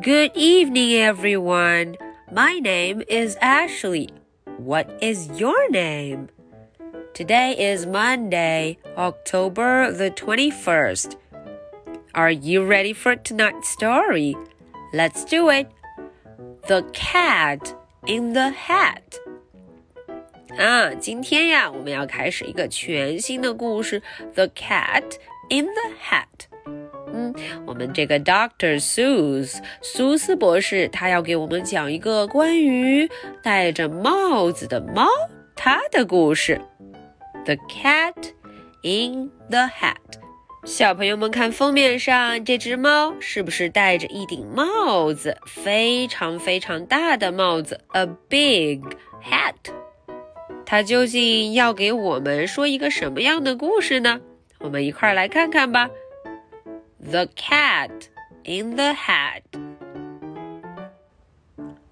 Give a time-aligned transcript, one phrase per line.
[0.00, 1.96] Good evening, everyone.
[2.30, 4.08] My name is Ashley.
[4.58, 6.28] What is your name?
[7.14, 11.16] Today is Monday, October the 21st.
[12.14, 14.36] Are you ready for tonight's story?
[14.92, 15.68] Let's do it.
[16.68, 17.74] The Cat
[18.06, 19.18] in the Hat.
[20.58, 24.00] 啊，今天呀，我们要开始一个全新的故事，《
[24.34, 25.16] The Cat
[25.48, 26.26] in the Hat》。
[27.17, 27.33] 嗯，
[27.65, 33.09] 我们这个 Doctor Seuss 苏斯博士，他要给我们讲一个关于
[33.41, 35.07] 戴着帽子的猫
[35.55, 36.61] 它的故事。
[37.45, 38.13] The Cat
[38.83, 39.95] in the Hat。
[40.63, 45.37] 小朋友们看封面上这只猫是不是戴着一顶帽子？
[45.47, 48.81] 非常非常大的帽子，a big
[49.23, 49.55] hat。
[50.67, 54.19] 它究竟要给我们说一个什么样的故事呢？
[54.59, 55.89] 我们一块儿来看看吧。
[57.00, 58.08] The cat
[58.44, 59.42] in the hat.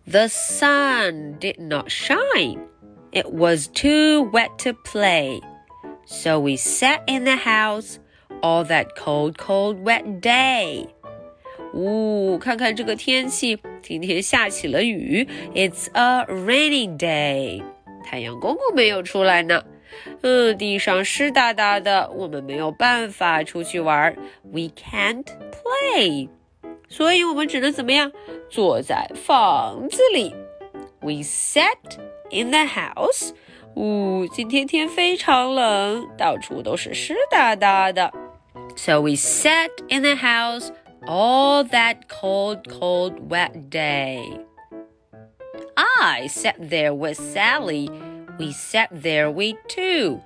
[0.06, 2.66] The sun did not shine.
[3.12, 5.40] It was too wet to play.
[6.04, 7.98] So we sat in the house
[8.42, 10.88] all that cold, cold, wet day.
[11.72, 15.28] 呜、哦，看看这个天气，今天下起了雨。
[15.54, 17.62] It's a rainy day.
[18.04, 19.62] 太阳公公没有出来呢。
[20.22, 24.14] 嗯，地上湿哒哒的，我们没有办法出去玩。
[24.44, 26.28] We can't play，
[26.88, 28.12] 所以我们只能怎么样？
[28.48, 30.34] 坐在房子里。
[31.00, 31.98] We sat
[32.30, 33.32] in the house。
[33.76, 38.12] 呜，今天天非常冷，到处都是湿哒哒的。
[38.76, 40.70] So we sat in the house
[41.06, 44.44] all that cold, cold, wet day.
[45.74, 47.88] I sat there with Sally.
[48.38, 50.20] We sat there, we two.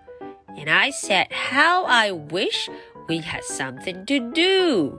[0.56, 2.70] And I said, How I wish
[3.09, 4.98] we had something to do.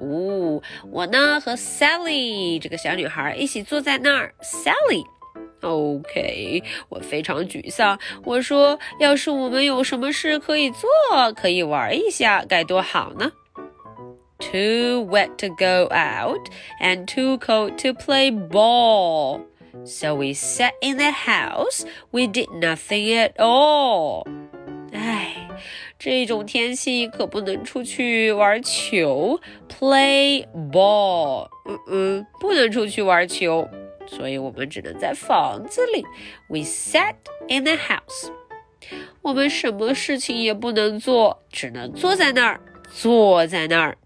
[0.00, 4.34] 哦，我呢和 Sally 这个小女孩一起坐在那儿。
[4.42, 7.98] Sally。OK，我非常沮丧。
[8.24, 10.88] 我说，要是我们有什么事可以做，
[11.34, 13.30] 可以玩一下，该多好呢！
[14.38, 16.48] Too wet to go out
[16.80, 19.42] and too cold to play ball.
[19.84, 21.84] So we sat in the house.
[22.10, 24.26] We did nothing at all.
[24.92, 25.48] 唉，
[25.98, 31.48] 这种天气可不能出去玩球，play ball。
[31.66, 33.68] 嗯嗯，不能出去玩球，
[34.08, 36.04] 所以我们只能在房子里。
[36.48, 37.14] We sat
[37.48, 38.32] in the house。
[39.22, 42.60] 我们什么事情也不能做，只能坐在那儿，
[42.92, 43.96] 坐在那儿。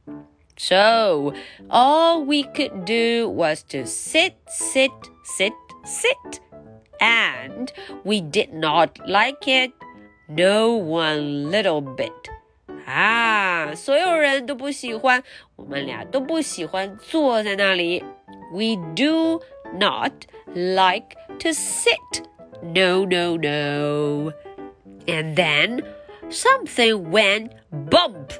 [0.56, 1.33] So
[1.69, 4.93] all we could do was to sit, sit,
[5.28, 5.53] sit,
[5.84, 6.41] sit.
[7.00, 7.72] And
[8.05, 9.72] we did not like it,
[10.28, 12.12] no one little bit.
[12.87, 15.22] 啊，所有人都不喜欢，
[15.56, 18.05] 我们俩都不喜欢坐在那里。
[18.53, 19.41] We do
[19.72, 20.12] not
[20.55, 22.25] like to sit.
[22.62, 24.33] No, no, no.
[25.06, 25.83] And then
[26.31, 28.33] something went bump.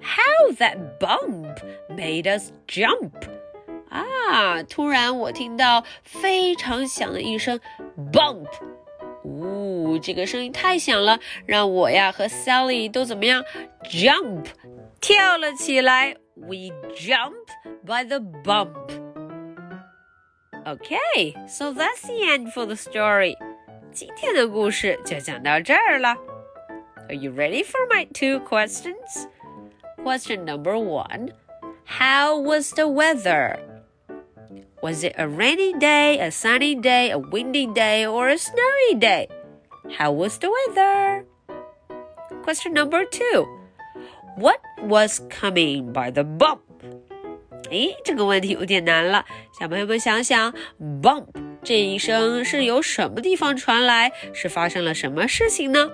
[0.00, 1.60] How that bump
[1.90, 3.12] made us jump.
[3.88, 4.62] 啊！
[4.62, 7.60] 突然我听到非常响的一声
[8.12, 8.46] bump，
[9.24, 13.44] 呜，这个声音太响了，让我呀和 Sally 都怎么样
[13.84, 14.46] jump
[15.00, 16.16] 跳了起来。
[16.34, 17.34] We jump
[17.84, 18.90] by the bump.
[20.64, 23.36] Okay, so that's the end for the story.
[23.92, 26.16] 今天的故事就讲到这儿了。
[27.08, 29.26] Are you ready for my two questions?
[30.02, 31.32] Question number one
[31.84, 33.58] How was the weather?
[34.82, 39.28] Was it a rainy day, a sunny day, a windy day, or a snowy day?
[39.96, 41.24] How was the weather?
[42.42, 43.46] Question number two
[44.36, 46.60] What was coming by the bump?
[47.70, 49.24] 诶，这个问题有点难了，
[49.58, 50.52] 小朋友们想想，
[51.00, 51.28] bump
[51.62, 54.12] 这一声是由什么地方传来？
[54.34, 55.90] 是发生了什么事情呢？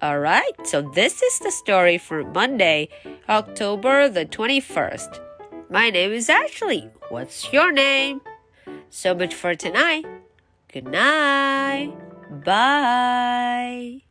[0.00, 2.88] Alright, so this is the story for Monday,
[3.26, 5.21] October the 21st.
[5.73, 6.91] My name is Ashley.
[7.09, 8.21] What's your name?
[8.91, 10.05] So much for tonight.
[10.71, 11.89] Good night.
[12.45, 14.03] Bye.